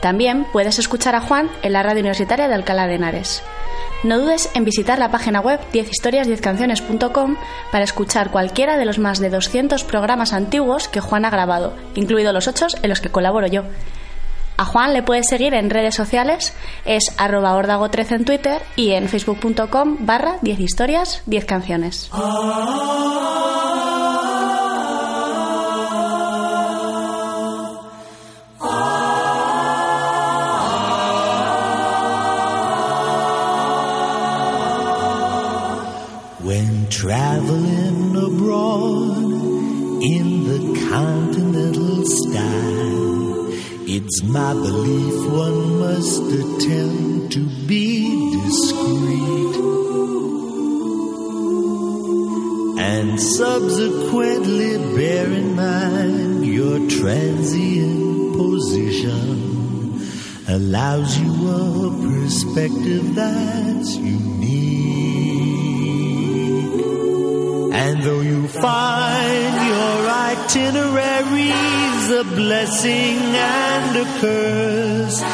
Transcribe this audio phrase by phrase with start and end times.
[0.00, 3.42] También puedes escuchar a Juan en la radio universitaria de Alcalá de Henares.
[4.04, 7.36] No dudes en visitar la página web 10historias10canciones.com
[7.72, 12.34] para escuchar cualquiera de los más de 200 programas antiguos que Juan ha grabado, incluidos
[12.34, 13.64] los 8 en los que colaboro yo.
[14.58, 19.08] A Juan le puedes seguir en redes sociales, es arroba ordago13 en Twitter y en
[19.08, 20.58] facebook.com barra 10
[36.96, 39.18] traveling abroad
[40.02, 43.48] in the continental style,
[43.86, 49.56] it's my belief one must attempt to be discreet.
[52.80, 60.00] And subsequently bear in mind your transient position.
[60.48, 65.45] Allows you a perspective that's unique.
[70.54, 75.24] A blessing and a curse.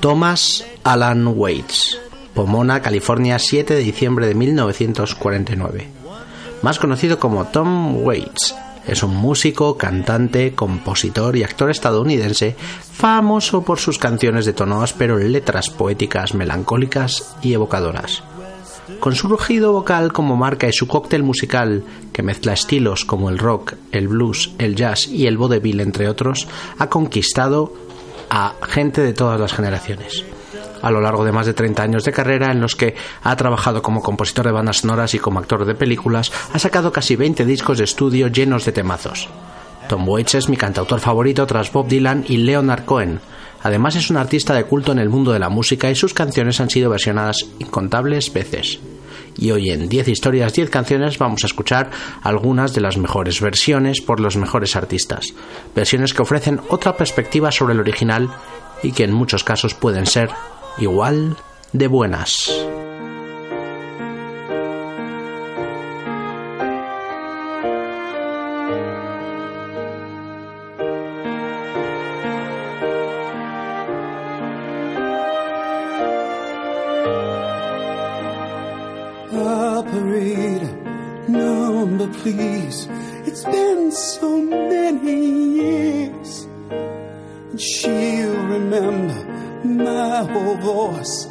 [0.00, 1.98] Thomas Alan Waits,
[2.34, 5.88] Pomona, California, 7 de diciembre de 1949.
[6.62, 8.54] Más conocido como Tom Waits,
[8.86, 12.56] es un músico, cantante, compositor y actor estadounidense
[12.92, 18.22] famoso por sus canciones de tono áspero, letras poéticas, melancólicas y evocadoras.
[19.00, 23.38] Con su rugido vocal como marca y su cóctel musical, que mezcla estilos como el
[23.38, 26.46] rock, el blues, el jazz y el vaudeville, entre otros,
[26.78, 27.72] ha conquistado
[28.30, 30.24] a gente de todas las generaciones.
[30.82, 33.80] A lo largo de más de 30 años de carrera, en los que ha trabajado
[33.80, 37.78] como compositor de bandas sonoras y como actor de películas, ha sacado casi 20 discos
[37.78, 39.28] de estudio llenos de temazos.
[39.88, 43.20] Tom Waits es mi cantautor favorito tras Bob Dylan y Leonard Cohen,
[43.64, 46.60] Además es un artista de culto en el mundo de la música y sus canciones
[46.60, 48.78] han sido versionadas incontables veces.
[49.36, 51.90] Y hoy en 10 historias, 10 canciones vamos a escuchar
[52.22, 55.32] algunas de las mejores versiones por los mejores artistas.
[55.74, 58.28] Versiones que ofrecen otra perspectiva sobre el original
[58.82, 60.28] y que en muchos casos pueden ser
[60.76, 61.38] igual
[61.72, 62.50] de buenas.
[83.94, 85.20] So many
[85.60, 86.46] years.
[86.70, 89.14] And she'll remember
[89.64, 91.26] my whole voice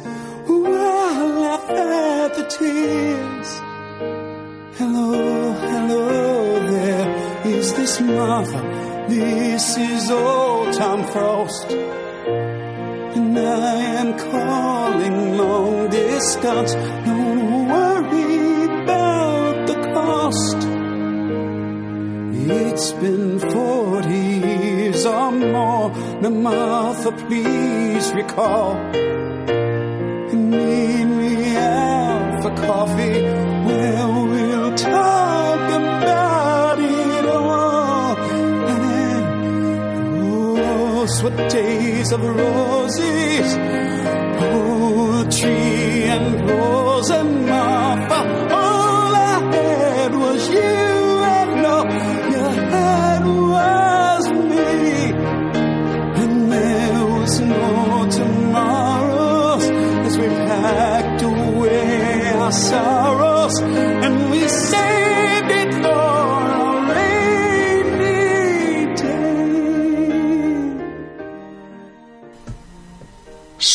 [0.46, 3.50] while I had the tears.
[4.78, 7.46] Hello, hello there.
[7.46, 8.62] Is this Martha?
[9.08, 11.70] This is old Tom Frost.
[11.70, 16.72] And I am calling long distance.
[16.72, 20.73] Don't worry about the cost.
[22.46, 25.90] It's been 40 years or more.
[26.20, 28.74] Now, Martha, please recall.
[30.34, 33.22] Meet me out for coffee
[33.66, 38.16] where we'll talk about it all.
[38.68, 43.56] And those were days of roses,
[44.38, 48.53] poetry and prose and Martha.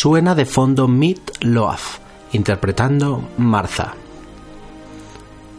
[0.02, 2.00] Suena de fondo Meat Loaf,
[2.32, 4.09] interpretando Martha.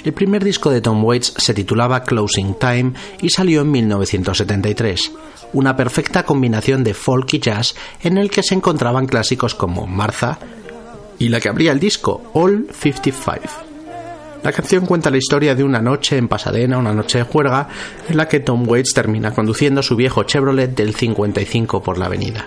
[0.05, 5.13] El primer disco de Tom Waits se titulaba Closing Time y salió en 1973,
[5.53, 10.39] una perfecta combinación de folk y jazz en el que se encontraban clásicos como Martha
[11.19, 13.41] y la que abría el disco, All 55.
[14.43, 17.69] La canción cuenta la historia de una noche en Pasadena, una noche de juerga,
[18.09, 22.47] en la que Tom Waits termina conduciendo su viejo Chevrolet del 55 por la avenida.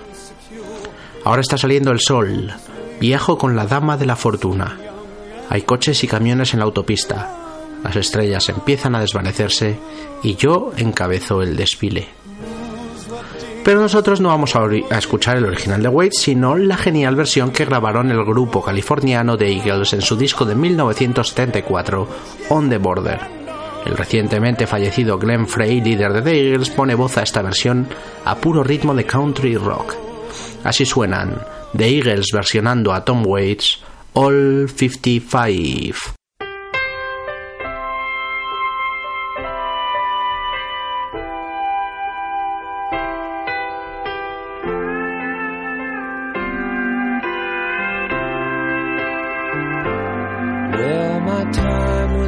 [1.24, 2.52] Ahora está saliendo el sol.
[3.00, 4.80] Viajo con la dama de la fortuna.
[5.50, 7.43] Hay coches y camiones en la autopista.
[7.84, 9.78] Las estrellas empiezan a desvanecerse
[10.24, 12.08] y yo encabezo el desfile.
[13.64, 14.66] Pero nosotros no vamos a,
[14.98, 19.54] escuchar el original de Waits, sino la genial versión que grabaron el grupo californiano de
[19.54, 22.08] Eagles en su disco de 1974,
[22.50, 23.20] On the Border.
[23.86, 27.88] El recientemente fallecido Glenn Frey, líder de The Eagles, pone voz a esta versión
[28.26, 29.96] a puro ritmo de country rock.
[30.64, 31.42] Así suenan
[31.76, 33.80] The Eagles versionando a Tom Waits,
[34.14, 36.23] All 55.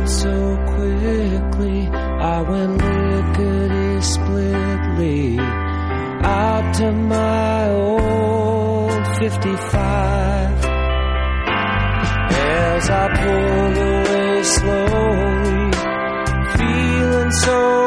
[0.08, 1.88] So quickly.
[1.88, 10.66] I went lickety splitly out to my old 55.
[12.38, 15.72] As I pulled away slowly,
[16.58, 17.85] feeling so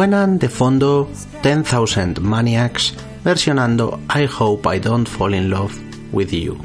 [0.00, 1.10] Suenan de fondo
[1.42, 5.74] 10,000 Maniacs versionando I Hope I Don't Fall in Love
[6.10, 6.56] with You.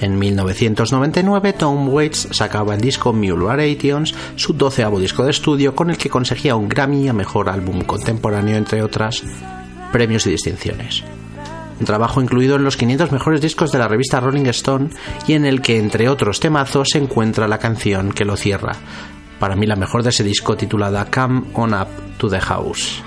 [0.00, 3.74] En 1999, Tom Waits sacaba el disco Mule
[4.36, 8.56] su doceavo disco de estudio, con el que conseguía un Grammy a Mejor Álbum Contemporáneo,
[8.56, 9.24] entre otras
[9.90, 11.02] premios y distinciones.
[11.80, 14.90] Un trabajo incluido en los 500 mejores discos de la revista Rolling Stone
[15.26, 18.76] y en el que, entre otros temazos, se encuentra la canción que lo cierra.
[19.40, 23.02] Para mí la mejor de ese disco titulada Come On Up to the House.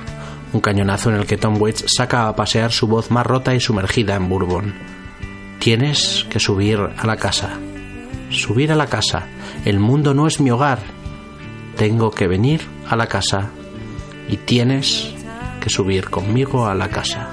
[0.53, 3.60] Un cañonazo en el que Tom Waits saca a pasear su voz más rota y
[3.60, 4.74] sumergida en bourbon.
[5.60, 7.60] Tienes que subir a la casa.
[8.30, 9.27] Subir a la casa.
[9.63, 10.80] El mundo no es mi hogar.
[11.77, 13.50] Tengo que venir a la casa.
[14.27, 15.13] Y tienes
[15.62, 17.30] que subir conmigo a la casa.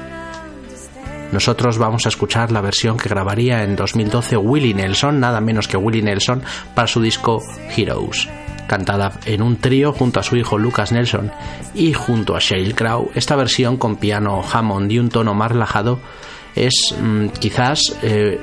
[1.32, 5.76] Nosotros vamos a escuchar la versión que grabaría en 2012 Willie Nelson, nada menos que
[5.76, 6.42] Willie Nelson,
[6.74, 7.42] para su disco
[7.76, 8.28] Heroes.
[8.68, 11.32] Cantada en un trío junto a su hijo Lucas Nelson
[11.74, 15.98] y junto a Sheryl Crow, esta versión con piano Hammond y un tono más relajado
[16.54, 18.40] es mm, quizás eh,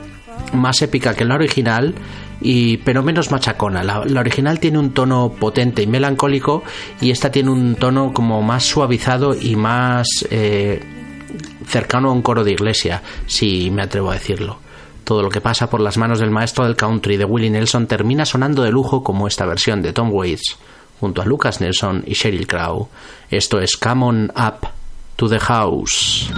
[0.53, 1.93] más épica que la original
[2.41, 3.83] y pero menos machacona.
[3.83, 6.63] La, original tiene un tono potente y melancólico
[7.01, 10.81] y esta tiene un tono como más suavizado y más eh,
[11.67, 14.64] cercano a un coro de iglesia, si me atrevo a decirlo.
[15.05, 18.25] Todo lo que pasa por las manos del maestro del country de Willie Nelson termina
[18.25, 20.57] sonando de lujo como esta versión de Tom Waits
[20.99, 22.89] junto a Lucas Nelson y Sheryl Crow.
[23.29, 24.67] Esto es Come On Up
[25.15, 26.31] to the House.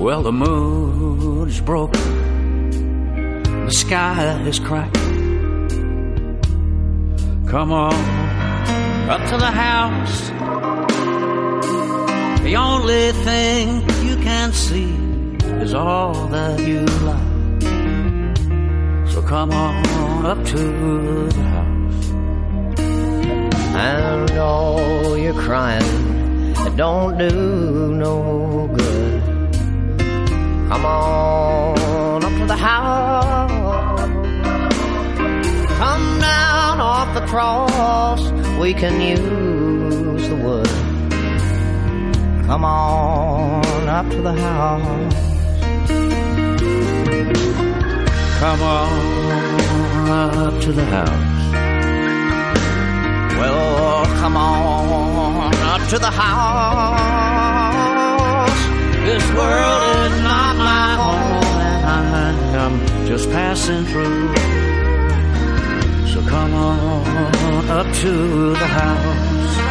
[0.00, 2.00] Well, the moon is broken,
[3.66, 4.94] the sky is cracked.
[7.46, 7.92] Come on
[9.10, 10.30] up to the house.
[12.40, 14.90] The only thing you can see
[15.62, 17.30] is all that you like.
[19.12, 22.10] So come on up to the house.
[23.76, 28.99] And all your crying, don't do no good.
[30.70, 33.50] Come on up to the house.
[35.78, 38.30] Come down off the cross.
[38.60, 40.68] We can use the wood.
[42.46, 45.14] Come on up to the house.
[48.38, 51.52] Come on up to the house.
[53.40, 57.59] Well, come on up to the house.
[63.10, 64.28] Just passing through.
[66.12, 69.69] So come on up to the house.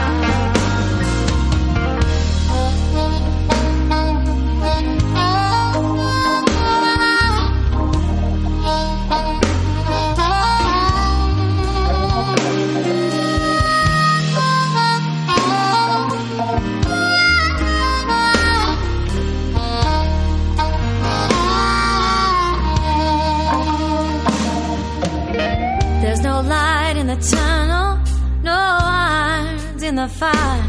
[30.00, 30.64] The fire.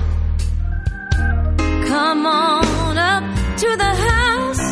[1.87, 3.25] Come on up
[3.62, 4.64] to the house,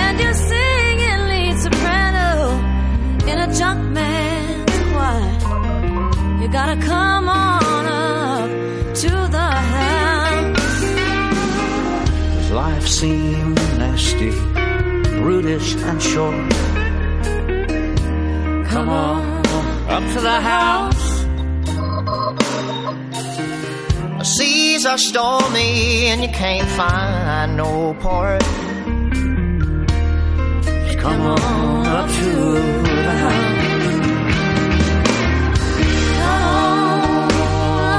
[0.00, 2.30] and you sing in lead soprano
[3.30, 5.36] in a junk man's choir.
[6.40, 8.48] You gotta come on up
[9.02, 10.80] to the house.
[12.34, 14.30] Does life seem nasty,
[15.18, 16.50] brutish, and short?
[18.72, 19.22] Come on
[19.96, 20.95] up to the house.
[24.86, 28.40] are stormy and you can't find no port.
[30.62, 32.30] Just come on up to
[33.06, 33.96] the house.
[36.18, 36.42] Come
[37.02, 37.30] on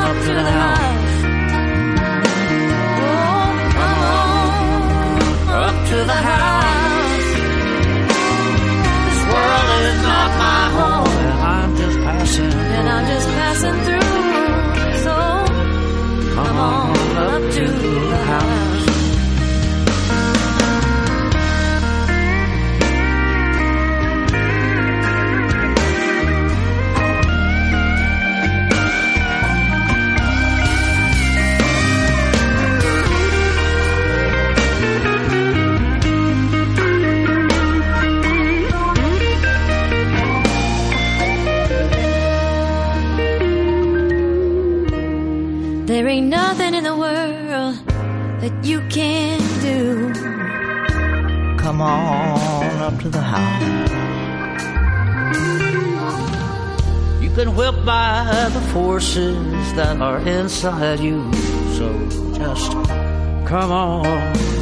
[0.05, 1.17] up to the house.
[3.03, 4.29] Oh, come on
[5.65, 7.29] up to the house.
[9.07, 11.15] This world is not my home.
[11.27, 12.53] And I'm just passing.
[12.77, 13.96] And I'm just passing through
[16.59, 17.96] up to
[46.07, 47.75] There ain't nothing in the world
[48.39, 50.13] that you can't do.
[51.57, 53.91] Come on up to the house.
[57.21, 61.29] You've been whipped by the forces that are inside you.
[61.75, 61.91] So
[62.31, 62.71] just
[63.45, 64.05] come on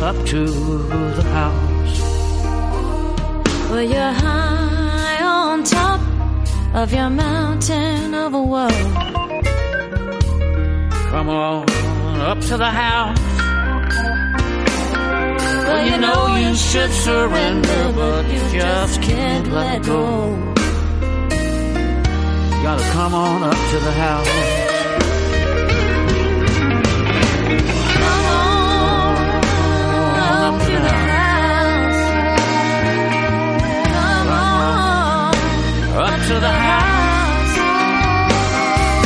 [0.02, 2.00] up to the house.
[3.70, 6.02] Well, you're high on top
[6.74, 9.25] of your mountain of a woe.
[11.16, 11.66] Come on
[12.20, 13.18] up to the house.
[15.66, 20.36] Well, you know you should surrender, but you just can't let go.
[22.52, 24.28] You gotta come on up to the house.
[28.02, 28.26] Come
[30.12, 32.02] on up to the house.
[33.96, 35.36] Come on
[36.12, 37.56] Up to the house.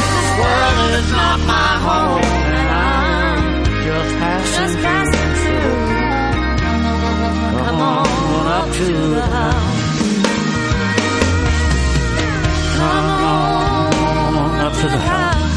[0.02, 1.69] This world is not my
[8.80, 10.02] to the house.
[12.78, 15.49] Come on up to the house.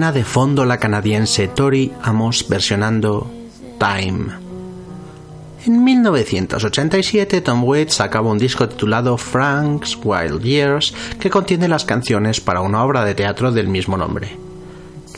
[0.00, 3.30] De fondo la canadiense Tori Amos versionando
[3.78, 4.32] Time.
[5.66, 12.40] En 1987 Tom Waits sacaba un disco titulado Frank's Wild Years que contiene las canciones
[12.40, 14.38] para una obra de teatro del mismo nombre.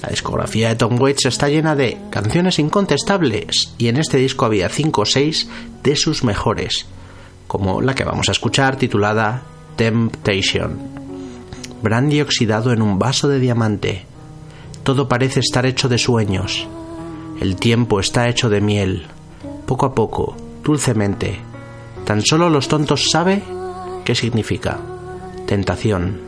[0.03, 4.68] La discografía de Tom Waits está llena de canciones incontestables y en este disco había
[4.68, 5.49] 5 o 6
[5.85, 6.87] de sus mejores,
[7.47, 9.45] como la que vamos a escuchar titulada
[9.77, 10.77] Temptation.
[11.83, 14.12] Brandy oxidado en un vaso de diamante.
[14.83, 16.66] Todo parece estar hecho de sueños.
[17.40, 19.07] El tiempo está hecho de miel.
[19.66, 21.40] Poco a poco, dulcemente.
[22.05, 23.42] Tan solo los tontos sabe
[24.05, 24.81] qué significa.
[25.47, 26.21] Tentación,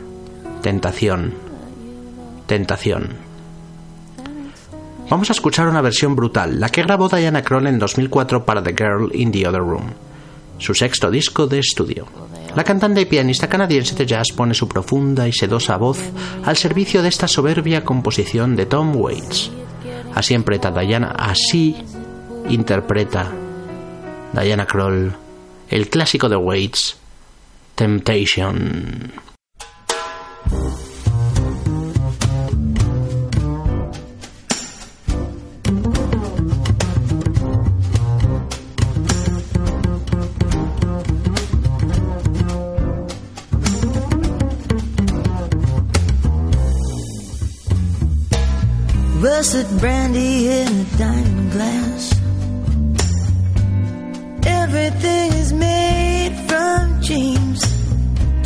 [0.63, 1.35] tentación,
[2.47, 3.35] tentación.
[5.11, 8.75] Vamos a escuchar una versión brutal, la que grabó Diana Kroll en 2004 para The
[8.77, 9.93] Girl in the Other Room,
[10.59, 12.07] su sexto disco de estudio.
[12.55, 15.99] La cantante y pianista canadiense de jazz pone su profunda y sedosa voz
[16.45, 19.51] al servicio de esta soberbia composición de Tom Waits.
[20.15, 21.77] Así interpreta Diana, así
[22.49, 23.33] interpreta
[24.33, 25.25] Diana Kroll
[25.69, 26.97] el clásico de Waits,
[27.75, 29.13] Temptation.
[49.45, 52.13] Russet brandy in a diamond glass.
[54.47, 57.61] Everything is made from dreams.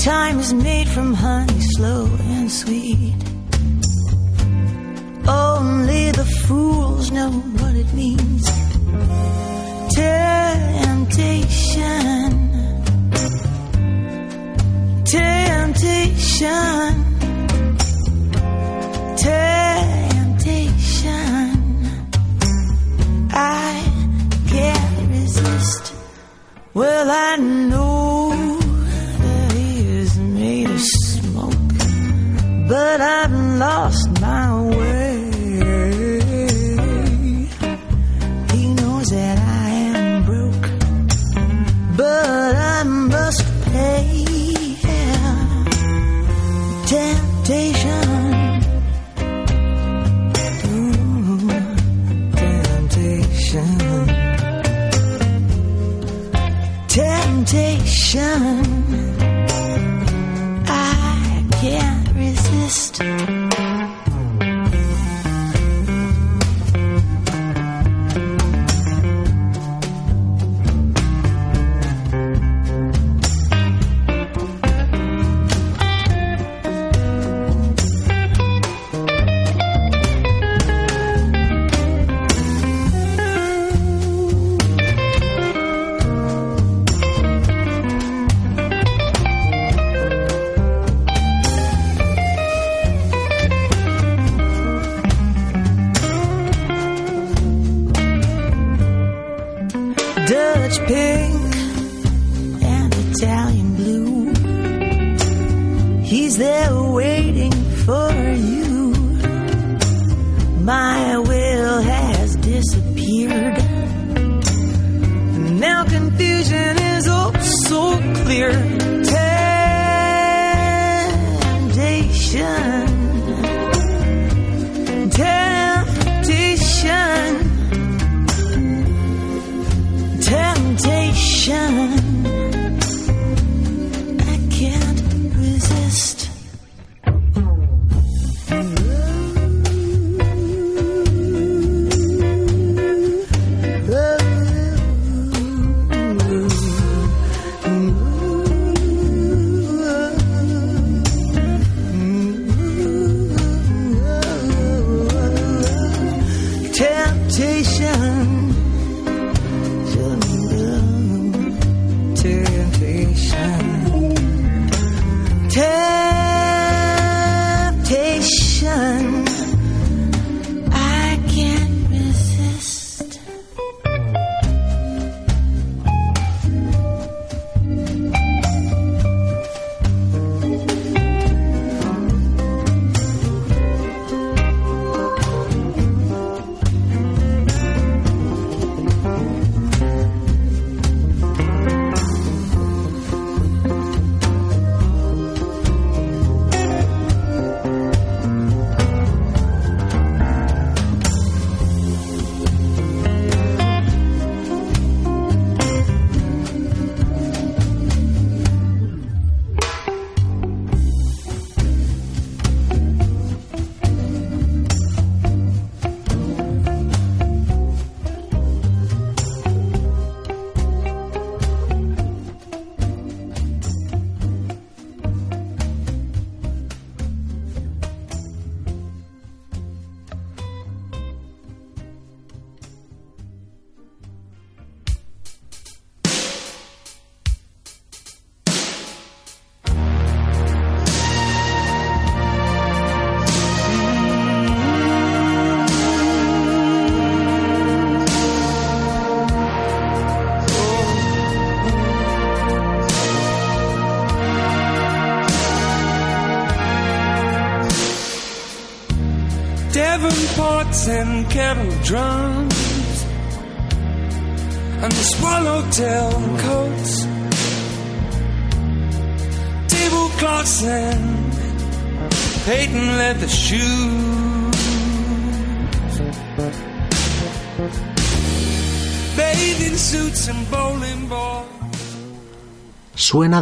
[0.03, 3.15] Time is made from honey, slow and sweet.
[5.29, 8.45] Only the fools know what it means.
[9.95, 11.29] Temptation.
[15.05, 16.91] Temptation.
[19.15, 19.58] Temptation.
[23.41, 23.83] I
[24.49, 25.95] can't resist.
[26.75, 28.31] Well, I know
[29.23, 31.79] that he is made of smoke,
[32.69, 33.33] but I've
[33.65, 35.31] lost my way.
[38.55, 40.69] He knows that I am broke,
[41.97, 44.25] but I must pay.
[46.69, 48.08] Ooh, temptation.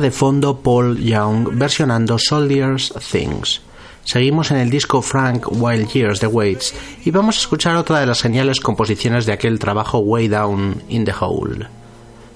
[0.00, 3.62] De fondo Paul Young versionando Soldiers Things.
[4.04, 6.74] Seguimos en el disco Frank Wild Years de Waits
[7.06, 11.06] y vamos a escuchar otra de las geniales composiciones de aquel trabajo Way Down in
[11.06, 11.66] the Hole.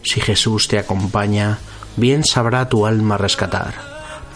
[0.02, 1.58] Si Jesús te acompaña,
[1.96, 3.74] bien sabrá tu alma rescatar.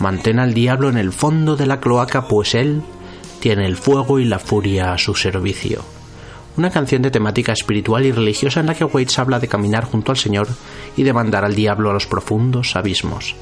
[0.01, 2.83] Mantén al diablo en el fondo de la cloaca, pues él
[3.41, 5.94] tiene el fuego y la furia a su servicio.
[6.57, 10.13] Una canción de temática espiritual y religiosa en la que Waits habla de caminar junto
[10.13, 10.47] al Señor
[10.97, 13.35] y de mandar al diablo a los profundos abismos.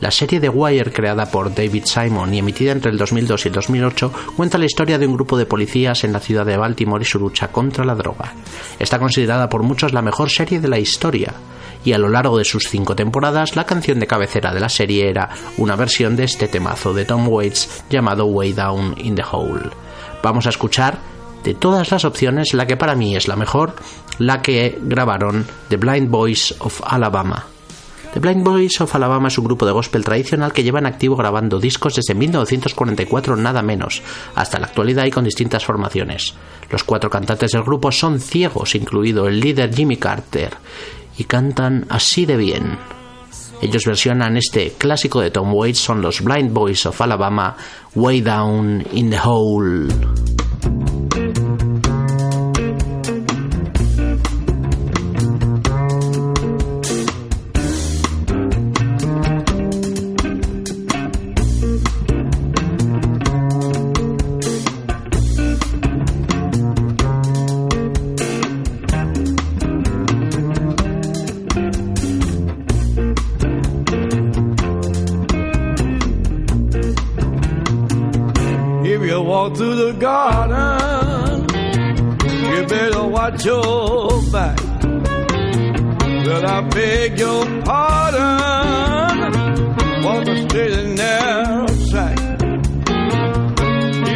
[0.00, 3.54] La serie The Wire, creada por David Simon y emitida entre el 2002 y el
[3.54, 7.06] 2008, cuenta la historia de un grupo de policías en la ciudad de Baltimore y
[7.06, 8.34] su lucha contra la droga.
[8.78, 11.34] Está considerada por muchos la mejor serie de la historia,
[11.84, 15.08] y a lo largo de sus cinco temporadas, la canción de cabecera de la serie
[15.08, 19.70] era una versión de este temazo de Tom Waits llamado Way Down in the Hole.
[20.22, 21.13] Vamos a escuchar
[21.44, 23.76] de todas las opciones la que para mí es la mejor,
[24.18, 27.46] la que grabaron The Blind Boys of Alabama.
[28.14, 31.16] The Blind Boys of Alabama es un grupo de gospel tradicional que lleva en activo
[31.16, 34.02] grabando discos desde 1944 nada menos,
[34.36, 36.34] hasta la actualidad y con distintas formaciones.
[36.70, 40.54] Los cuatro cantantes del grupo son ciegos, incluido el líder Jimmy Carter,
[41.18, 42.78] y cantan así de bien.
[43.60, 47.56] Ellos versionan este clásico de Tom Waits, son los Blind Boys of Alabama,
[47.96, 49.88] Way Down in the Hole.
[79.98, 81.46] Garden,
[82.26, 84.58] you better watch your back.
[86.26, 89.22] Well, I beg your pardon,
[90.48, 92.18] straight and narrow track.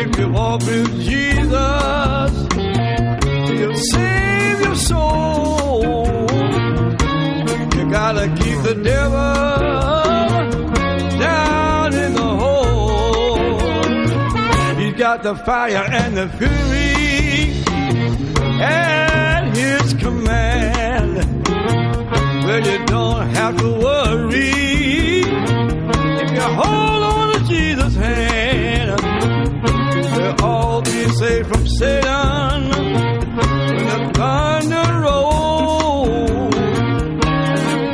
[0.01, 2.33] If you walk with Jesus,
[3.49, 6.05] he'll save your soul.
[7.77, 9.98] You gotta keep the devil
[15.23, 17.65] got the fire and the fury
[18.61, 21.17] at his command.
[22.45, 25.21] Well, you don't have to worry
[26.23, 29.01] if you hold on to Jesus' hand.
[30.17, 32.71] We'll all be safe from Satan
[33.75, 36.55] when the thunder rolls.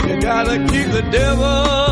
[0.09, 1.84] You gotta keep the devil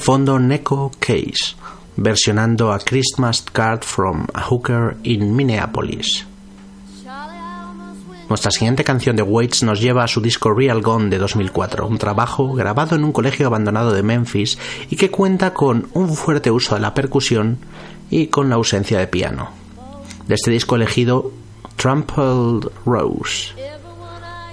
[0.00, 1.54] fondo Neko Case,
[1.96, 6.26] versionando a Christmas Card from a Hooker in Minneapolis.
[8.28, 11.98] Nuestra siguiente canción de Waits nos lleva a su disco Real Gone de 2004, un
[11.98, 14.56] trabajo grabado en un colegio abandonado de Memphis
[14.88, 17.58] y que cuenta con un fuerte uso de la percusión
[18.08, 19.50] y con la ausencia de piano.
[20.26, 21.32] De este disco elegido,
[21.76, 23.52] Trampled Rose.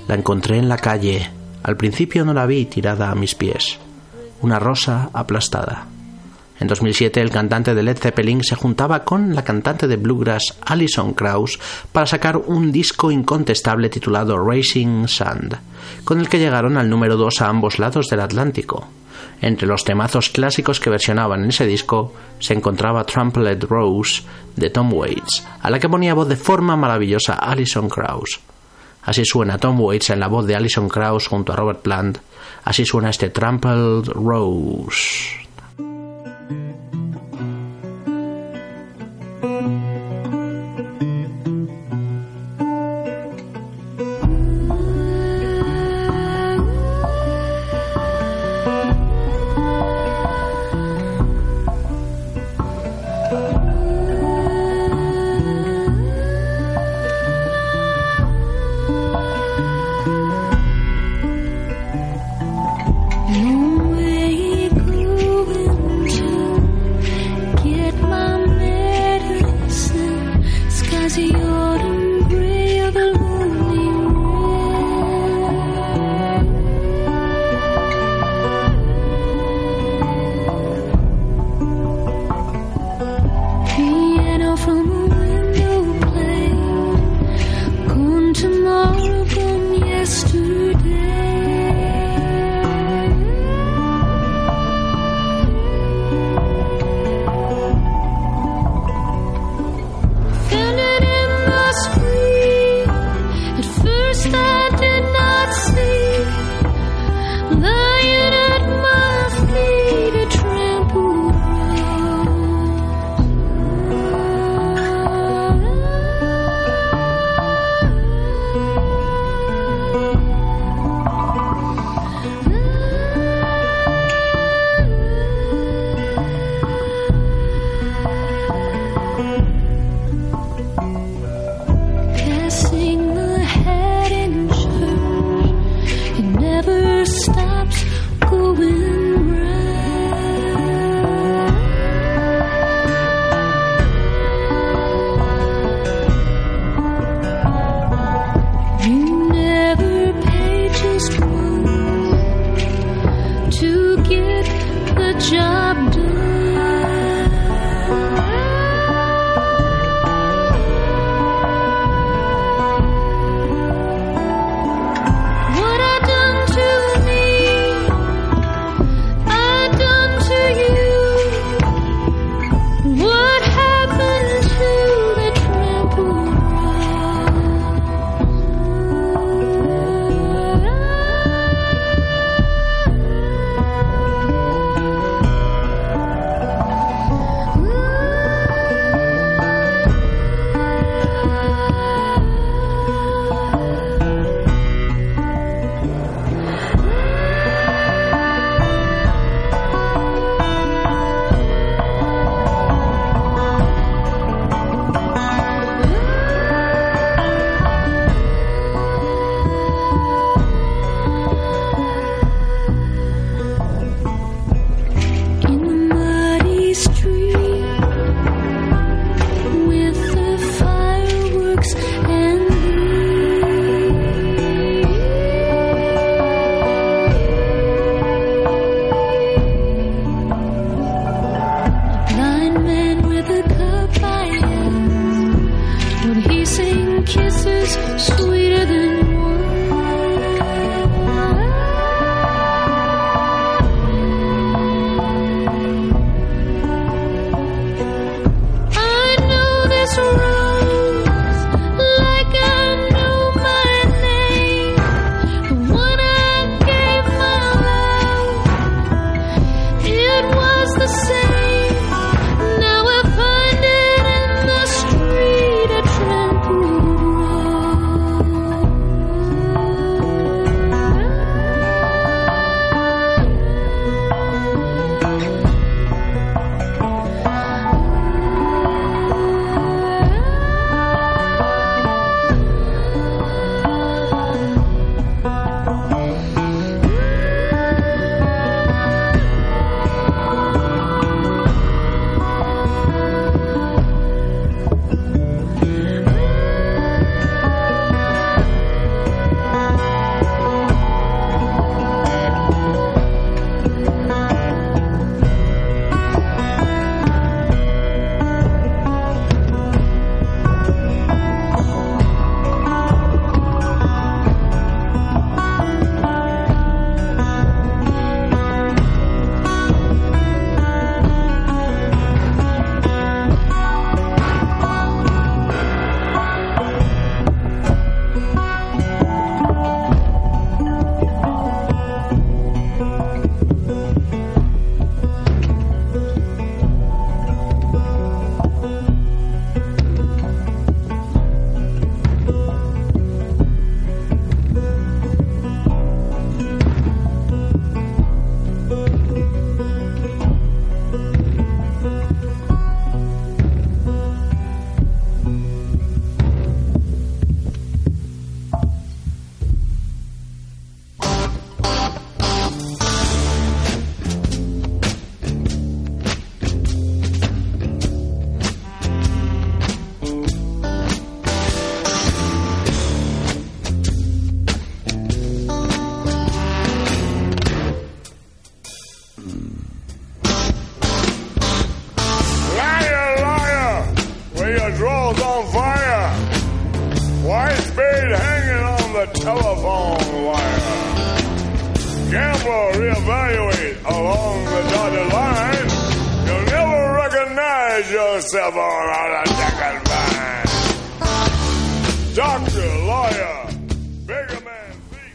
[0.08, 1.30] La encontré en la calle.
[1.64, 3.80] Al principio no la vi tirada a mis pies.
[4.42, 5.88] Una rosa aplastada.
[6.60, 11.14] En 2007 el cantante de Led Zeppelin se juntaba con la cantante de bluegrass Alison
[11.14, 11.60] Krauss
[11.92, 15.58] para sacar un disco incontestable titulado Racing Sand,
[16.04, 18.88] con el que llegaron al número 2 a ambos lados del Atlántico.
[19.40, 24.24] Entre los temazos clásicos que versionaban en ese disco se encontraba Trampled Rose
[24.56, 28.40] de Tom Waits, a la que ponía voz de forma maravillosa Alison Krauss.
[29.04, 32.18] Así suena Tom Waits en la voz de Alison Krauss junto a Robert Plant.
[32.68, 35.38] Así suena este Trampled Rose.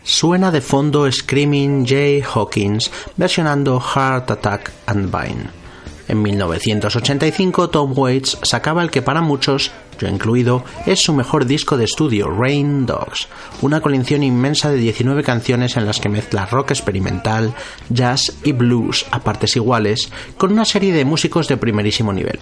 [0.04, 5.62] Suena de fondo Screaming Jay Hawkins versionando Heart Attack and Vine.
[6.08, 11.76] En 1985 Tom Waits sacaba el que para muchos, yo incluido, es su mejor disco
[11.76, 13.28] de estudio, Rain Dogs,
[13.62, 17.54] una colección inmensa de 19 canciones en las que mezcla rock experimental,
[17.88, 22.38] jazz y blues a partes iguales, con una serie de músicos de primerísimo nivel.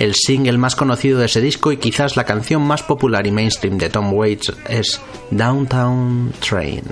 [0.00, 3.76] El single más conocido de ese disco y quizás la canción más popular y mainstream
[3.76, 4.98] de Tom Waits es
[5.30, 6.84] Downtown Train.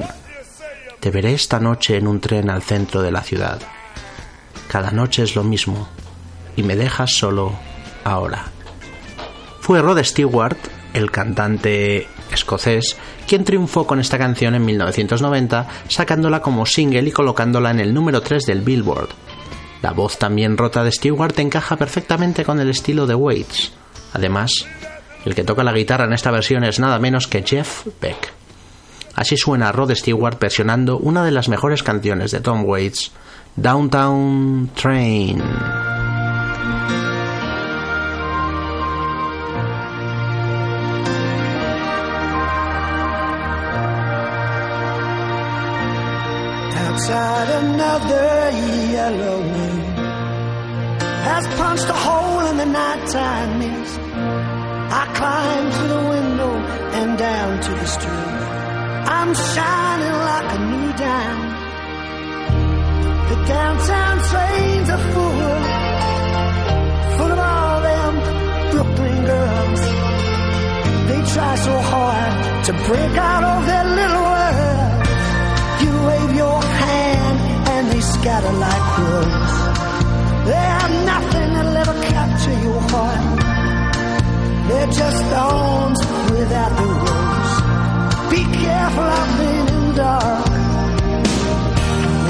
[1.00, 3.60] Te veré esta noche en un tren al centro de la ciudad.
[4.70, 5.88] Cada noche es lo mismo
[6.54, 7.58] y me dejas solo
[8.04, 8.44] ahora.
[9.62, 10.58] Fue Rod Stewart,
[10.92, 17.70] el cantante escocés, quien triunfó con esta canción en 1990, sacándola como single y colocándola
[17.70, 19.08] en el número 3 del Billboard.
[19.82, 23.72] La voz también rota de Stewart encaja perfectamente con el estilo de Waits.
[24.12, 24.66] Además,
[25.24, 28.32] el que toca la guitarra en esta versión es nada menos que Jeff Beck.
[29.14, 33.12] Así suena Rod Stewart versionando una de las mejores canciones de Tom Waits,
[33.56, 35.42] Downtown Train.
[51.38, 54.00] Has punched a hole in the nighttime mist.
[55.00, 56.52] I climb to the window
[56.98, 58.38] and down to the street.
[59.16, 61.42] I'm shining like a new dime.
[63.30, 65.54] The downtown trains are full,
[67.16, 68.14] full of all them
[68.72, 69.82] Brooklyn girls.
[71.08, 72.34] They try so hard
[72.66, 74.92] to break out of their little world.
[75.82, 77.36] You wave your hand
[77.74, 79.87] and they scatter like crows.
[80.48, 83.38] They're nothing that'll ever capture your heart.
[84.68, 86.00] They're just thorns
[86.32, 87.56] without the rose.
[88.32, 90.46] Be careful them in dark.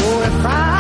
[0.01, 0.78] Oh, if I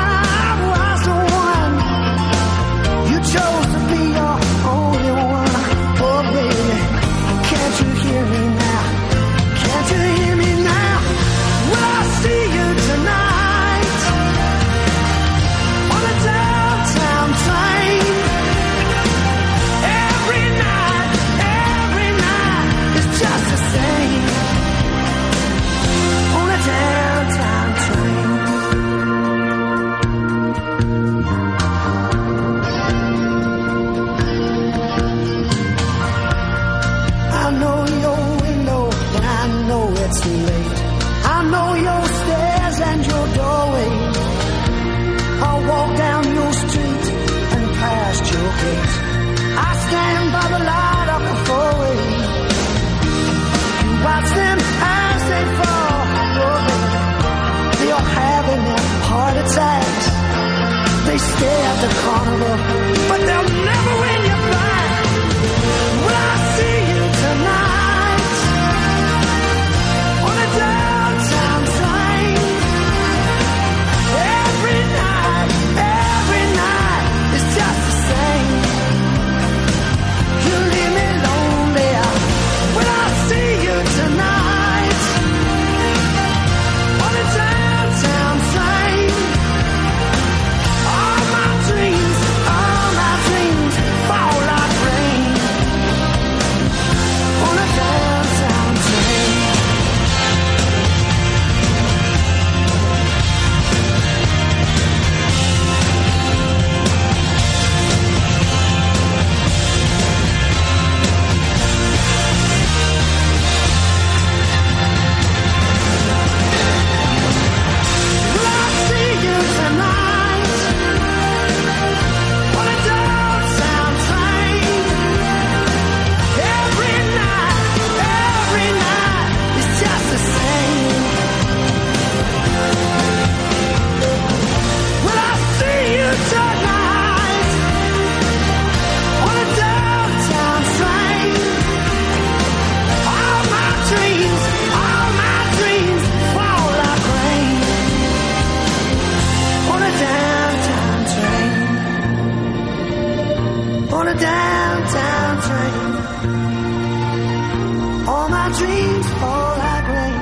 [158.56, 160.17] dreams fall like rain.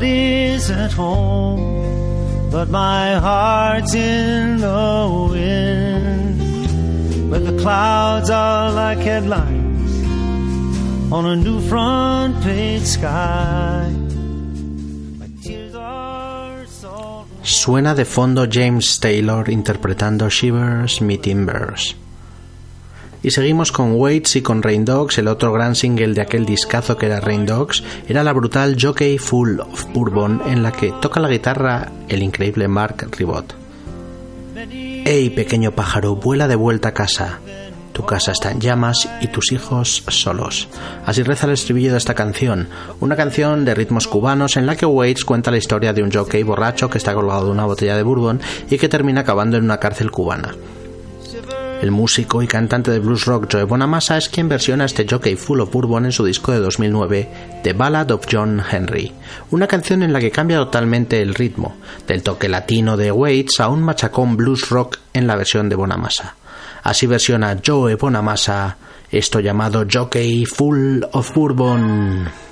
[0.00, 6.40] Body's at home, but my heart's in the wind.
[7.30, 9.92] Where the clouds are like headlines
[11.12, 13.92] on a new front page sky.
[17.42, 21.99] Suena de fondo James Taylor interpretando Shivers Me Timbers.
[23.22, 26.96] Y seguimos con Waits y con Rain Dogs, el otro gran single de aquel discazo
[26.96, 31.20] que era Rain Dogs, era la brutal Jockey Full of Bourbon en la que toca
[31.20, 33.54] la guitarra el increíble Mark Ribot.
[35.04, 37.40] Hey pequeño pájaro, vuela de vuelta a casa.
[37.92, 40.68] Tu casa está en llamas y tus hijos solos.
[41.04, 42.68] Así reza el estribillo de esta canción,
[43.00, 46.42] una canción de ritmos cubanos en la que Waits cuenta la historia de un jockey
[46.42, 48.40] borracho que está colgado de una botella de bourbon
[48.70, 50.54] y que termina acabando en una cárcel cubana.
[51.80, 55.60] El músico y cantante de blues rock Joe Bonamassa es quien versiona este jockey full
[55.60, 57.28] of bourbon en su disco de 2009,
[57.62, 59.12] The Ballad of John Henry,
[59.50, 61.76] una canción en la que cambia totalmente el ritmo,
[62.06, 66.36] del toque latino de Waits a un machacón blues rock en la versión de Bonamassa.
[66.82, 68.76] Así versiona Joe Bonamassa
[69.10, 72.49] esto llamado Jockey Full of Bourbon.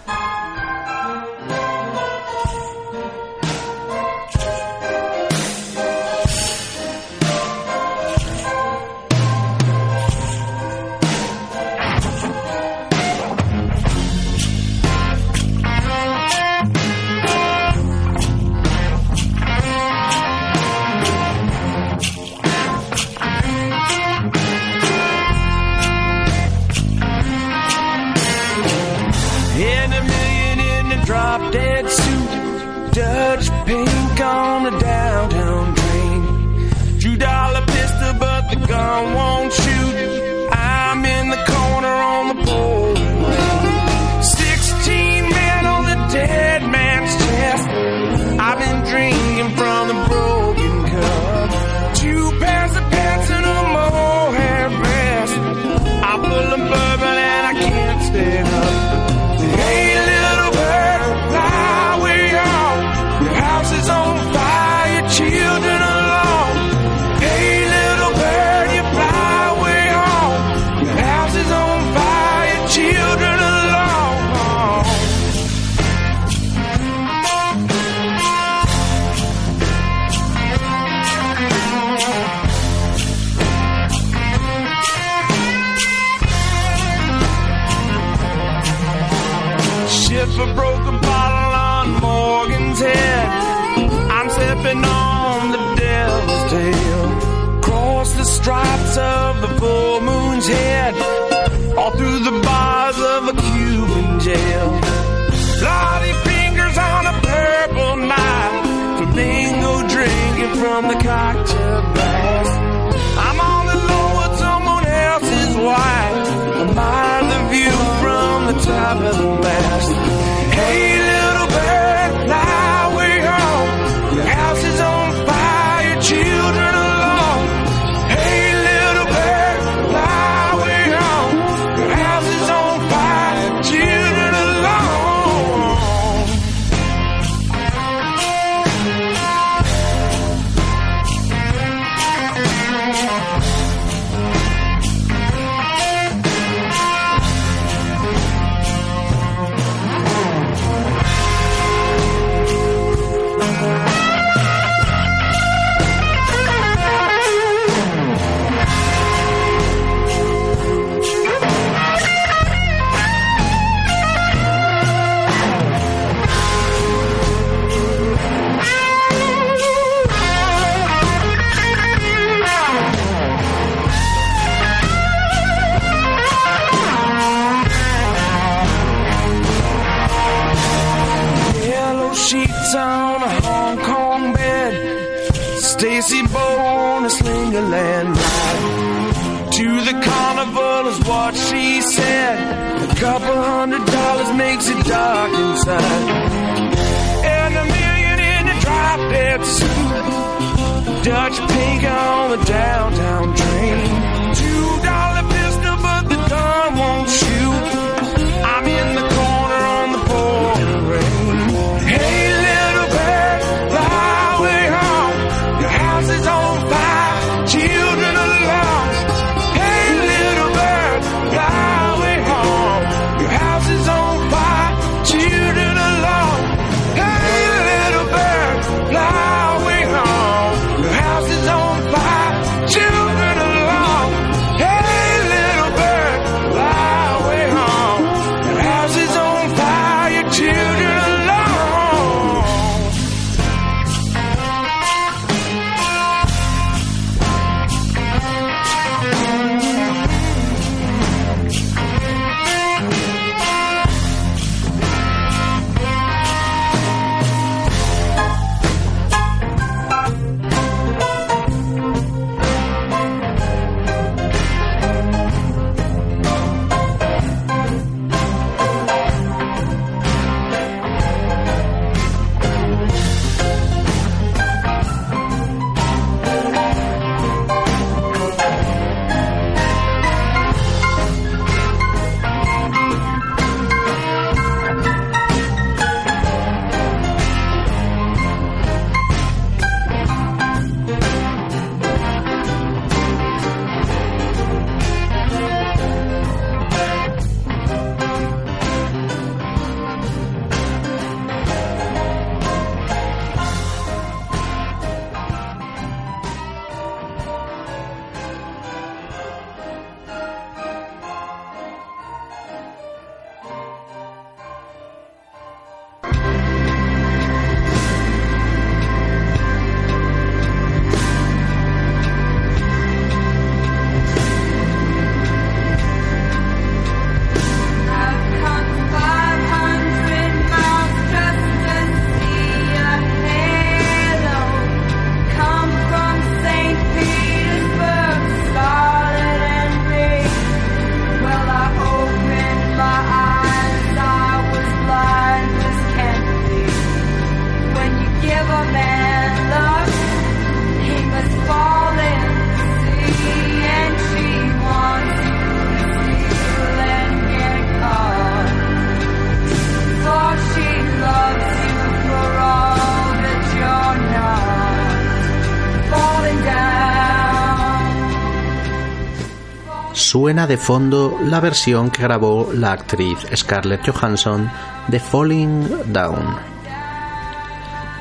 [370.29, 374.51] Suena de fondo la versión que grabó la actriz Scarlett Johansson
[374.89, 376.37] de Falling Down.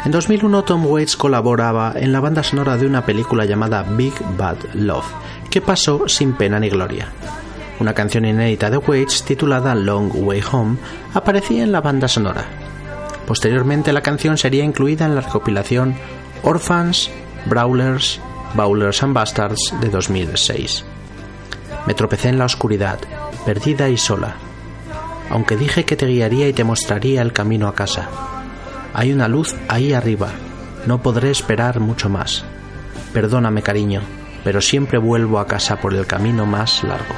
[0.03, 4.57] En 2001 Tom Waits colaboraba en la banda sonora de una película llamada Big Bad
[4.73, 5.05] Love,
[5.49, 7.13] que pasó sin pena ni gloria.
[7.79, 10.75] Una canción inédita de Waits titulada Long Way Home
[11.13, 12.43] aparecía en la banda sonora.
[13.25, 15.95] Posteriormente la canción sería incluida en la recopilación
[16.43, 17.09] Orphans,
[17.45, 18.19] Brawlers,
[18.53, 20.83] Bowlers and Bastards de 2006.
[21.87, 22.99] Me tropecé en la oscuridad,
[23.45, 24.35] perdida y sola,
[25.29, 28.09] aunque dije que te guiaría y te mostraría el camino a casa.
[28.93, 30.27] Hay una luz ahí arriba,
[30.85, 32.43] no podré esperar mucho más.
[33.13, 34.01] Perdóname cariño,
[34.43, 37.15] pero siempre vuelvo a casa por el camino más largo.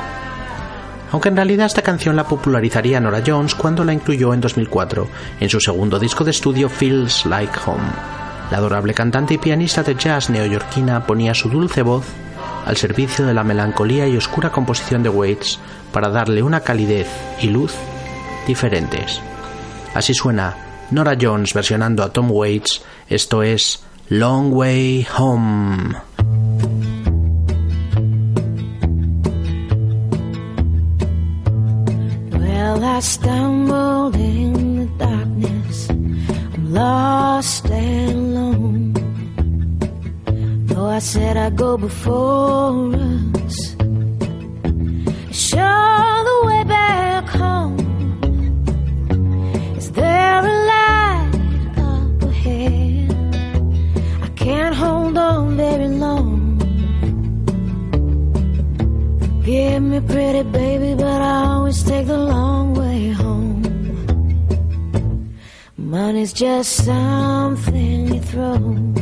[1.12, 5.08] Aunque en realidad esta canción la popularizaría Nora Jones cuando la incluyó en 2004
[5.40, 7.90] en su segundo disco de estudio Feels Like Home.
[8.52, 12.06] La adorable cantante y pianista de jazz neoyorquina ponía su dulce voz
[12.70, 15.58] al servicio de la melancolía y oscura composición de Waits
[15.92, 17.08] para darle una calidez
[17.42, 17.74] y luz
[18.46, 19.20] diferentes.
[19.96, 20.56] Así suena
[20.92, 25.96] Nora Jones versionando a Tom Waits, esto es Long Way Home.
[40.90, 42.94] I said I'd go before
[43.46, 43.58] us.
[45.32, 45.88] Show
[46.30, 47.80] the way back home.
[49.78, 51.32] Is there a light
[51.78, 53.12] up ahead?
[54.24, 56.58] I can't hold on very long.
[59.46, 63.62] Give me, pretty baby, but I always take the long way home.
[65.78, 68.99] Money's just something you throw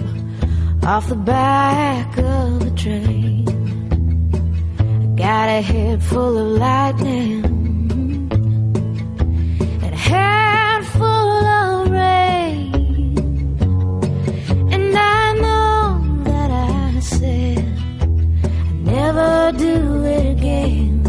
[0.88, 3.46] off the back of the train.
[4.80, 7.44] I got a head full of lightning
[9.84, 13.18] and a head full of rain.
[14.72, 21.04] And I know that I said I'd never do it again.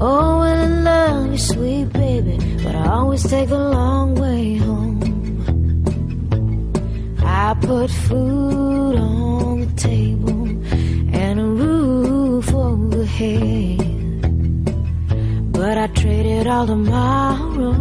[0.00, 4.23] Oh, when I love you, sweet baby, but I always take a long way
[7.66, 10.46] put food on the table
[11.14, 13.80] and a roof overhead.
[15.52, 17.72] But I traded all tomorrow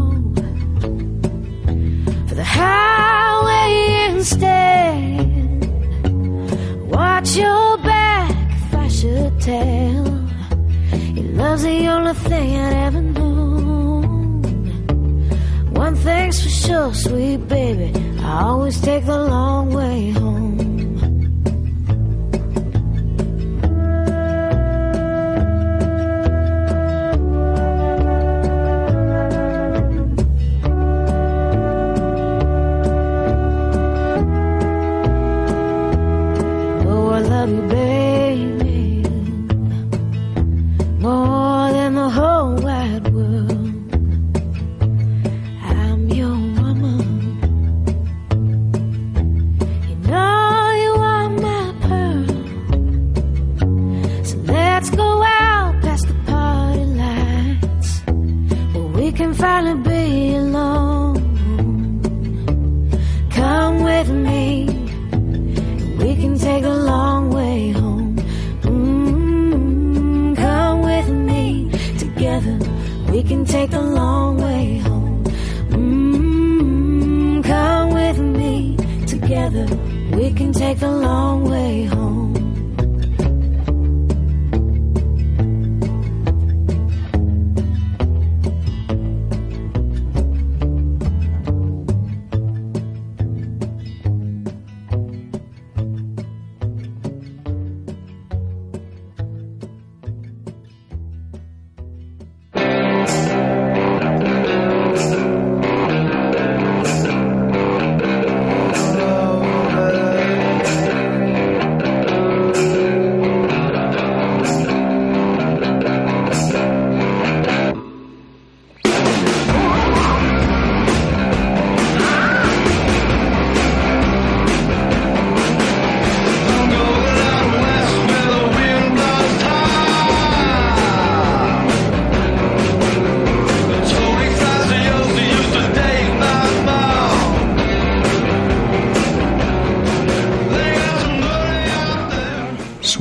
[2.28, 5.24] for the highway instead.
[6.90, 10.06] Watch your back if I should tell.
[11.18, 14.44] Your love's the only thing I'd ever known.
[15.74, 17.92] One thing's for sure, sweet baby,
[18.34, 20.58] I always take the long way home.
[36.88, 39.04] Oh, I love you, baby,
[40.98, 42.33] more than the whole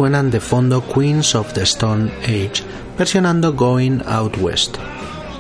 [0.02, 2.64] Suenan de fondo Queens of the Stone Age,
[2.98, 4.76] versionando Going Out West.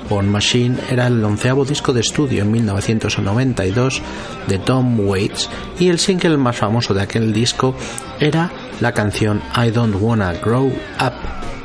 [0.08, 4.00] Born Machine era el onceavo disco de estudio en 1992
[4.46, 5.50] de Tom Waits
[5.80, 7.74] y el single más famoso de aquel disco
[8.20, 11.12] era la canción I Don't Wanna Grow Up,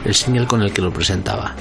[0.04, 1.54] el single con el que lo presentaba.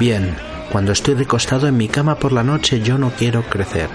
[0.00, 0.34] Bien,
[0.72, 3.88] cuando estoy recostado en mi cama por la noche yo no quiero crecer.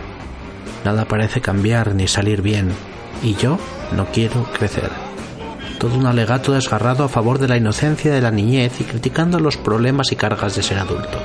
[0.86, 2.72] Nada parece cambiar ni salir bien,
[3.22, 3.60] y yo
[3.98, 5.03] no quiero crecer.
[5.84, 9.58] Todo un alegato desgarrado a favor de la inocencia de la niñez y criticando los
[9.58, 11.22] problemas y cargas de ser adulto.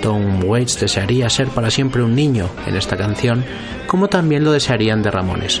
[0.00, 3.44] Tom Waits desearía ser para siempre un niño en esta canción,
[3.88, 5.60] como también lo desearían de Ramones.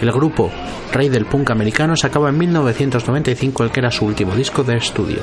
[0.00, 0.50] El grupo,
[0.94, 5.20] rey del punk americano, sacaba en 1995 el que era su último disco de estudio,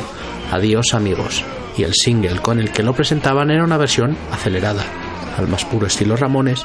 [0.52, 1.44] Adiós amigos,
[1.76, 4.84] y el single con el que lo presentaban era una versión acelerada,
[5.36, 6.64] al más puro estilo Ramones,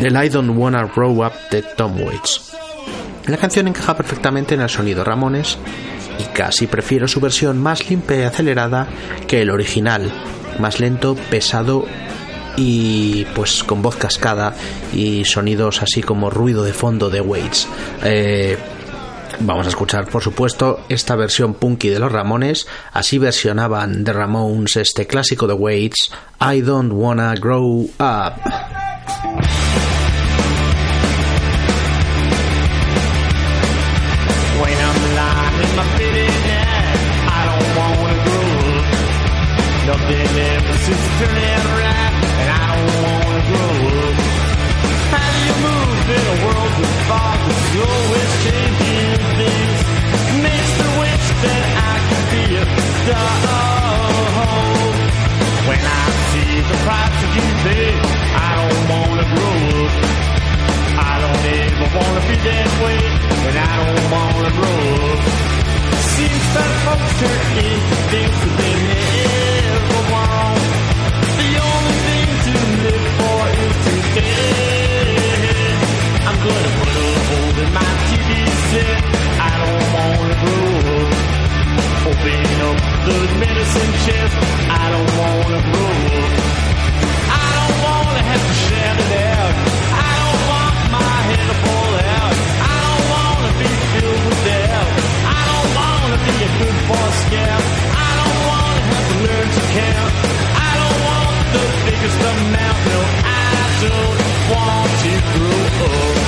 [0.00, 2.49] del I Don't Wanna Grow Up de Tom Waits.
[3.26, 5.58] La canción encaja perfectamente en el sonido Ramones
[6.18, 8.88] y casi prefiero su versión más limpia y acelerada
[9.26, 10.10] que el original,
[10.58, 11.84] más lento, pesado
[12.56, 14.54] y pues con voz cascada
[14.92, 17.68] y sonidos así como ruido de fondo de Waits.
[18.04, 18.58] Eh,
[19.40, 24.76] vamos a escuchar por supuesto esta versión punky de los Ramones, así versionaban The Ramones
[24.76, 26.10] este clásico de Waits,
[26.40, 28.32] I Don't Wanna Grow Up.
[40.10, 44.16] Never to turn out right, and I don't wanna grow up.
[45.14, 49.78] How do you move in a world that's always changing things?
[50.42, 52.64] Makes me wish that I could be a
[52.98, 53.70] star.
[55.70, 57.88] When I see the price that you pay,
[58.34, 59.92] I don't wanna grow up.
[61.06, 62.98] I don't ever wanna be that way,
[63.46, 65.22] and I don't wanna grow up.
[66.18, 69.19] Seems that folks into things that they
[74.10, 74.18] I'm
[76.42, 78.30] gonna put a hole in my TV
[78.70, 78.98] set.
[79.38, 80.66] I don't wanna grow
[80.98, 81.10] up.
[82.10, 84.34] Open up the medicine chest.
[84.66, 86.32] I don't wanna grow up.
[87.30, 89.54] I don't wanna have to shout it out.
[89.94, 92.34] I don't want my to fall out.
[92.66, 94.90] I don't wanna be filled with doubt.
[95.38, 97.99] I don't wanna be a good boy scout.
[104.50, 106.19] Want to grow up.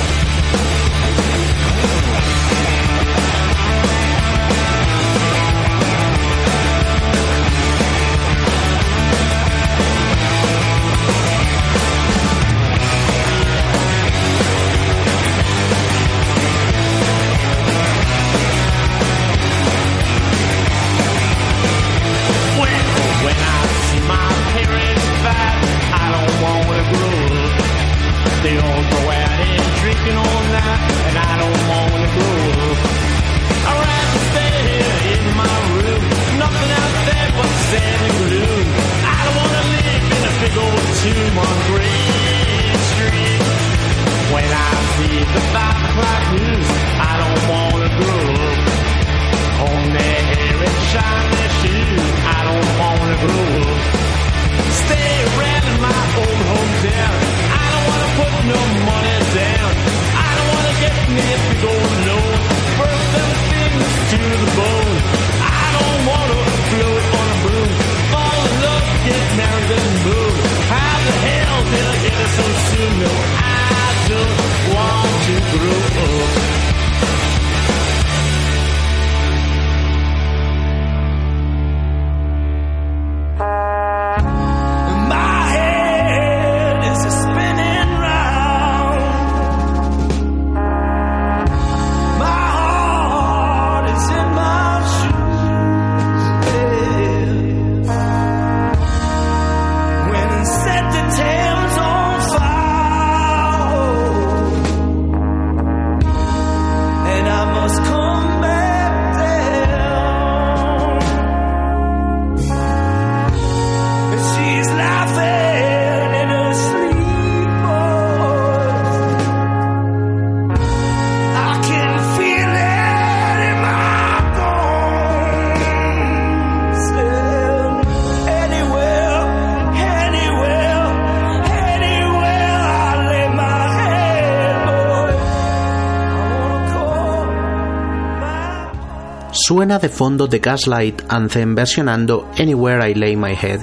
[139.45, 143.59] Suena de fondo The Gaslight Anthem versionando Anywhere I Lay My Head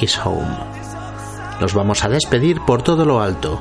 [0.00, 0.56] Is Home.
[1.60, 3.60] Nos vamos a despedir por todo lo alto.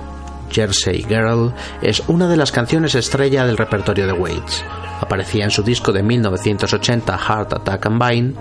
[0.52, 1.52] Jersey Girl
[1.82, 4.64] es una de las canciones estrella del repertorio de Waits.
[5.02, 8.34] Aparecía en su disco de 1980 Heart Attack and Vine,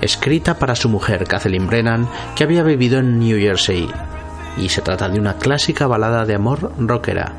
[0.00, 3.88] escrita para su mujer Kathleen Brennan, que había vivido en New Jersey,
[4.56, 7.32] y se trata de una clásica balada de amor rockera.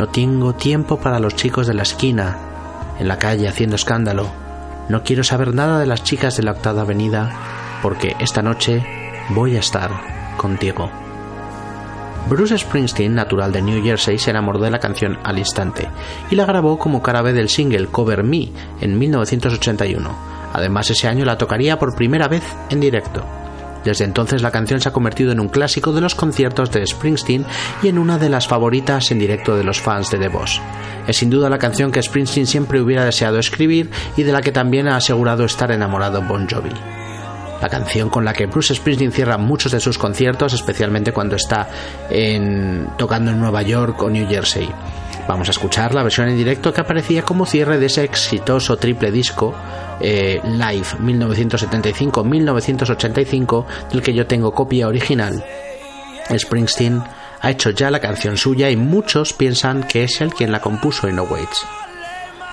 [0.00, 2.51] No tengo tiempo para los chicos de la esquina,
[2.98, 4.30] en la calle haciendo escándalo.
[4.88, 7.30] No quiero saber nada de las chicas de la octava avenida,
[7.82, 8.84] porque esta noche
[9.30, 9.90] voy a estar
[10.36, 10.90] contigo.
[12.28, 15.88] Bruce Springsteen, natural de New Jersey, se enamoró de la canción al instante
[16.30, 20.10] y la grabó como cara B del single Cover Me en 1981.
[20.52, 23.24] Además, ese año la tocaría por primera vez en directo.
[23.84, 27.44] Desde entonces la canción se ha convertido en un clásico de los conciertos de Springsteen
[27.82, 30.60] y en una de las favoritas en directo de los fans de The Boss.
[31.06, 34.52] Es sin duda la canción que Springsteen siempre hubiera deseado escribir y de la que
[34.52, 36.70] también ha asegurado estar enamorado Bon Jovi.
[37.60, 41.68] La canción con la que Bruce Springsteen cierra muchos de sus conciertos, especialmente cuando está
[42.10, 44.68] en- tocando en Nueva York o New Jersey.
[45.28, 49.12] Vamos a escuchar la versión en directo que aparecía como cierre de ese exitoso triple
[49.12, 49.54] disco
[50.00, 55.44] eh, Live 1975-1985 del que yo tengo copia original.
[56.36, 57.00] Springsteen
[57.40, 61.08] ha hecho ya la canción suya y muchos piensan que es él quien la compuso
[61.08, 61.66] y no Waits.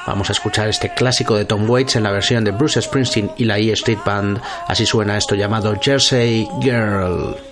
[0.07, 3.45] Vamos a escuchar este clásico de Tom Waits en la versión de Bruce Springsteen y
[3.45, 4.41] la E Street Band.
[4.67, 7.49] Así suena esto llamado Jersey Girl.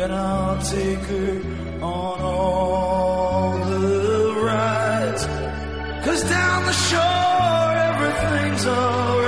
[0.00, 5.26] and I'll take her on all the rides.
[6.04, 9.27] Cause down the shore, everything's alright.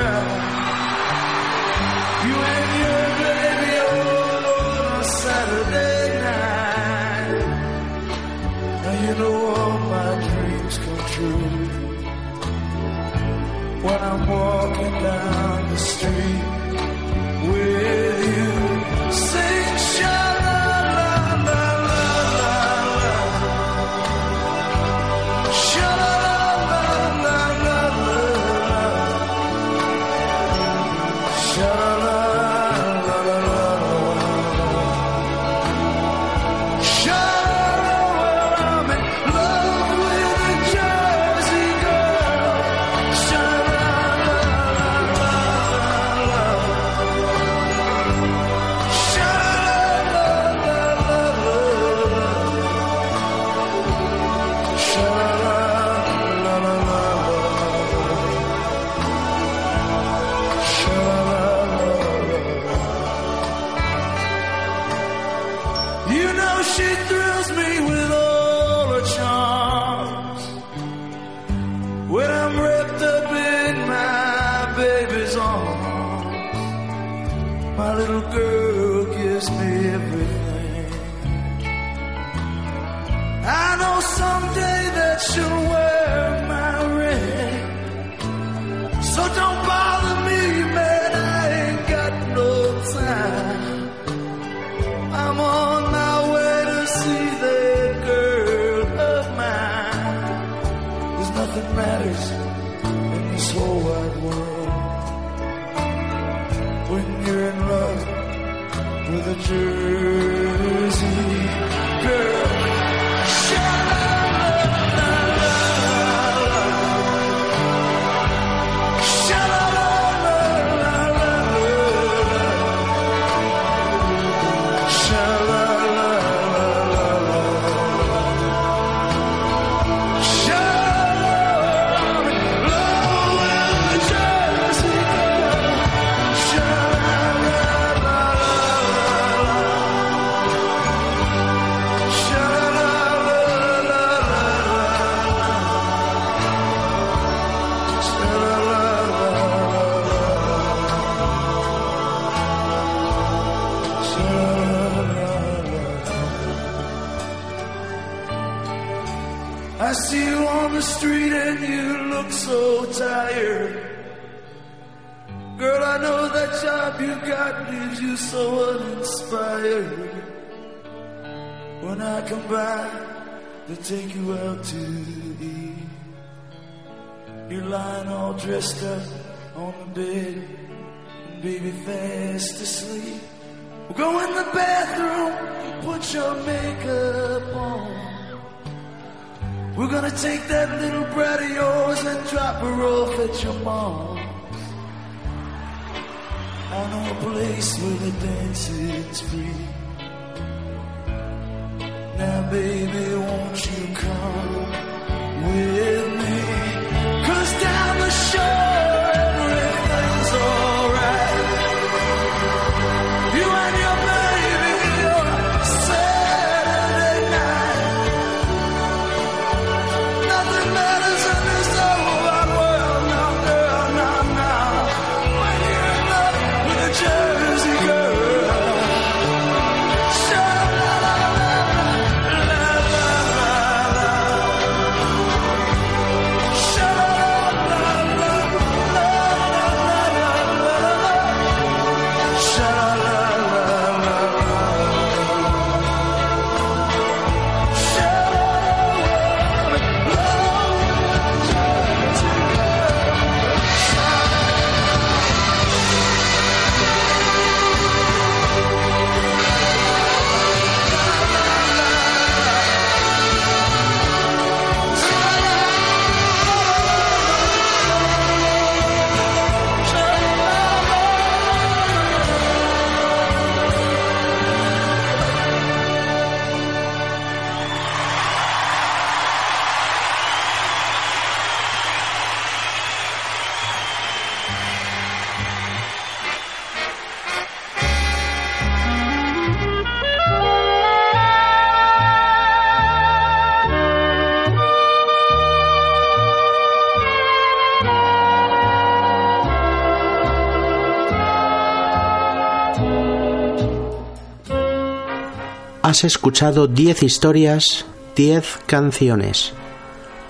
[305.90, 307.84] Has escuchado 10 historias,
[308.14, 309.52] 10 canciones.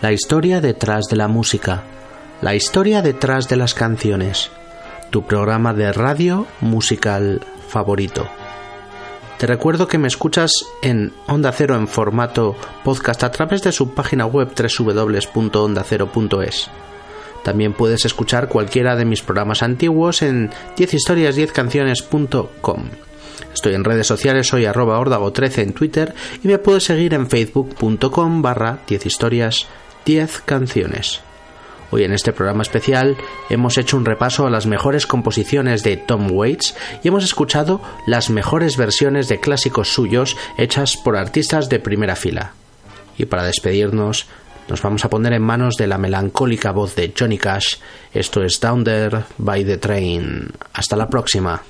[0.00, 1.82] La historia detrás de la música,
[2.40, 4.50] la historia detrás de las canciones.
[5.10, 8.26] Tu programa de radio musical favorito.
[9.36, 10.50] Te recuerdo que me escuchas
[10.80, 16.70] en Onda Cero en formato podcast a través de su página web www.ondacero.es.
[17.44, 23.09] También puedes escuchar cualquiera de mis programas antiguos en 10historias10canciones.com.
[23.52, 28.42] Estoy en redes sociales, soy arroba ordago13 en Twitter y me puedes seguir en facebook.com
[28.42, 29.66] barra 10 historias
[30.04, 31.20] 10 canciones.
[31.92, 33.16] Hoy en este programa especial
[33.48, 38.30] hemos hecho un repaso a las mejores composiciones de Tom Waits y hemos escuchado las
[38.30, 42.52] mejores versiones de clásicos suyos hechas por artistas de primera fila.
[43.18, 44.26] Y para despedirnos,
[44.68, 47.78] nos vamos a poner en manos de la melancólica voz de Johnny Cash.
[48.14, 50.48] Esto es Down There by the Train.
[50.72, 51.60] Hasta la próxima.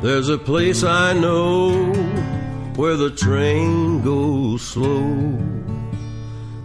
[0.00, 1.92] There's a place I know
[2.76, 5.02] where the train goes slow,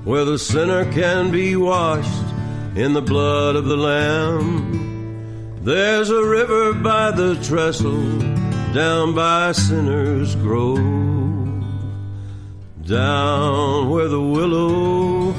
[0.04, 2.28] where the sinner can be washed
[2.76, 5.58] in the blood of the Lamb.
[5.64, 8.20] There's a river by the trestle
[8.72, 10.78] down by Sinner's Grove,
[12.86, 15.32] down where the willow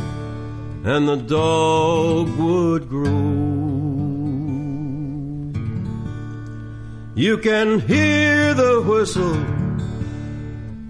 [0.85, 3.54] and the dogwood grow.
[7.16, 9.36] You can hear the whistle,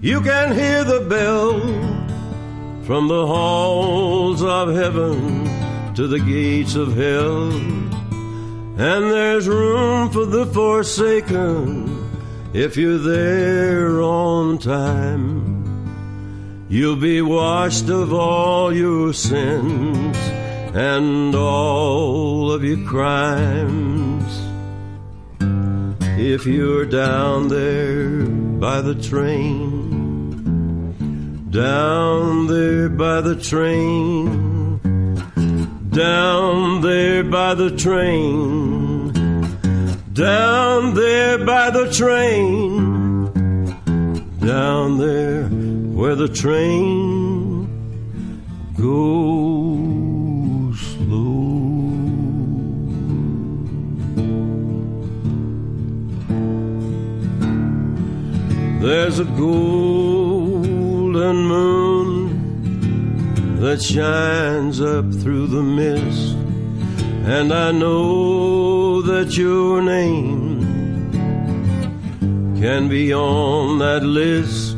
[0.01, 1.59] you can hear the bell
[2.83, 7.51] from the halls of heaven to the gates of hell.
[7.51, 12.09] And there's room for the forsaken
[12.53, 15.55] if you're there on time.
[16.69, 20.17] You'll be washed of all your sins
[20.75, 24.44] and all of your crimes
[26.17, 28.25] if you're down there
[28.59, 29.91] by the train,
[31.51, 34.77] down there by the train,
[35.89, 39.11] down there by the train,
[40.13, 43.25] down there by the train,
[44.39, 47.67] down there where the train
[48.77, 49.64] goes
[58.85, 60.67] There's a golden
[61.47, 62.21] moon
[63.59, 66.35] that shines up through the mist,
[67.25, 71.11] and I know that your name
[72.61, 74.77] can be on that list.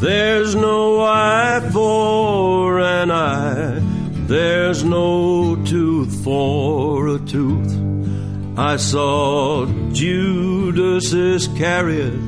[0.00, 3.78] There's no eye for an eye,
[4.26, 7.76] there's no tooth for a tooth.
[8.56, 12.23] I saw Judas Iscariot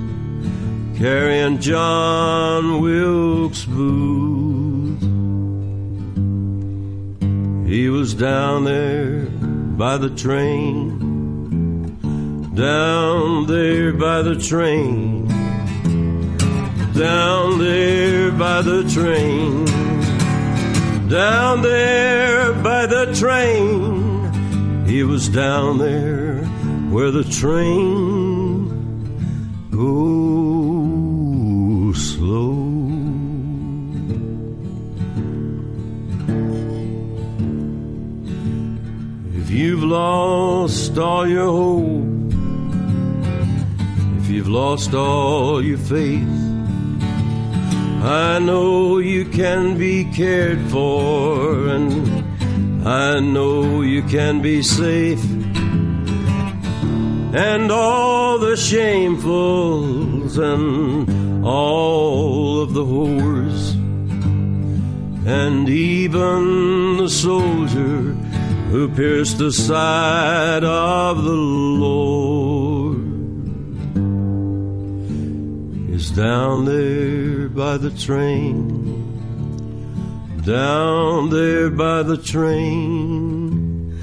[0.99, 5.03] carrying John Wilkes Booth.
[7.69, 9.27] He was down there
[9.77, 10.99] by the train,
[12.55, 15.27] down there by the train,
[16.95, 19.67] down there by the train,
[21.11, 24.87] down there by the train.
[24.87, 26.39] He was down there
[26.89, 28.71] where the train
[29.71, 30.56] goes
[32.27, 32.51] slow.
[39.41, 42.33] If you've lost all your hope,
[44.19, 46.37] if you've lost all your faith,
[48.03, 51.93] I know you can be cared for, and
[52.85, 55.25] I know you can be safe.
[57.51, 63.75] And all the shamefuls and all of the whores,
[65.25, 68.15] and even the soldier
[68.73, 72.99] who pierced the side of the Lord
[75.95, 79.15] is down there by the train,
[80.45, 83.95] down there by the train,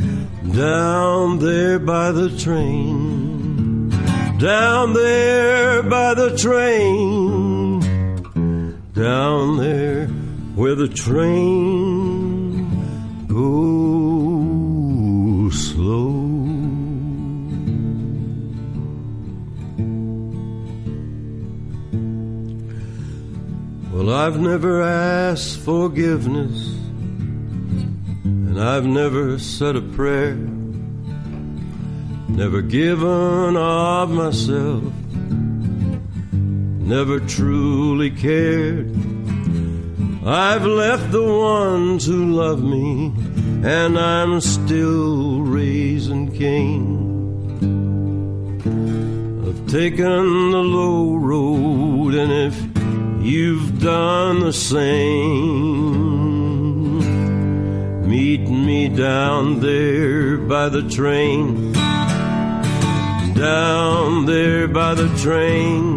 [0.55, 3.22] down there by the train,
[4.43, 7.79] down there by the train,
[8.91, 10.07] down there
[10.55, 12.67] where the train
[13.29, 14.33] goes
[15.69, 16.09] slow.
[23.93, 26.75] Well, I've never asked forgiveness,
[28.25, 30.35] and I've never said a prayer,
[32.35, 34.83] never given of myself
[36.83, 38.87] never truly cared.
[40.25, 43.13] I've left the ones who love me,
[43.63, 46.99] and I'm still raising Cain.
[49.47, 52.55] I've taken the low road, and if
[53.25, 54.89] you've done the same,
[58.07, 61.92] meet me down there by the train.
[63.35, 65.95] Down there by the train.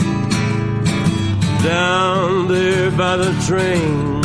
[1.62, 4.22] Down there by the train.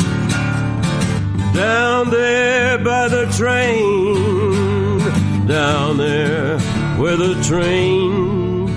[1.53, 4.99] Down there by the train.
[5.45, 6.57] Down there
[6.97, 8.67] where the train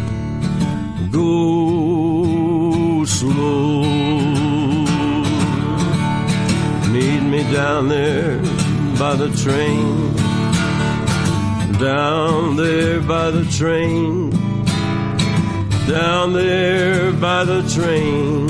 [1.12, 3.84] goes slow.
[6.90, 8.38] Meet me down there
[8.98, 10.23] by the train.
[11.78, 14.30] Down there by the train.
[15.88, 18.46] Down there by the train.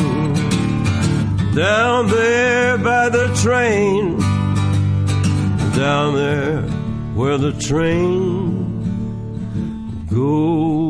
[1.55, 4.19] Down there by the train.
[5.75, 6.63] Down there
[7.15, 8.65] where the train
[10.11, 10.84] goes